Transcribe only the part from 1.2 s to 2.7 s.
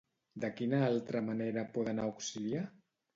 manera poden auxiliar?